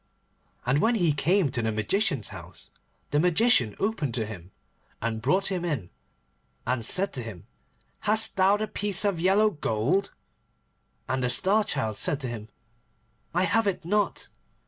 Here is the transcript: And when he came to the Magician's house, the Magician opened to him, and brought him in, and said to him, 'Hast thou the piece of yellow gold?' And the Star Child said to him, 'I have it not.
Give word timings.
And 0.65 0.79
when 0.79 0.95
he 0.95 1.13
came 1.13 1.51
to 1.51 1.61
the 1.61 1.71
Magician's 1.71 2.29
house, 2.29 2.71
the 3.11 3.19
Magician 3.19 3.75
opened 3.79 4.15
to 4.15 4.25
him, 4.25 4.49
and 4.99 5.21
brought 5.21 5.51
him 5.51 5.63
in, 5.63 5.91
and 6.65 6.83
said 6.83 7.13
to 7.13 7.21
him, 7.21 7.45
'Hast 7.99 8.35
thou 8.35 8.57
the 8.57 8.67
piece 8.67 9.05
of 9.05 9.19
yellow 9.19 9.51
gold?' 9.51 10.11
And 11.07 11.23
the 11.23 11.29
Star 11.29 11.63
Child 11.63 11.97
said 11.99 12.19
to 12.21 12.27
him, 12.27 12.49
'I 13.35 13.43
have 13.43 13.67
it 13.67 13.85
not. 13.85 14.29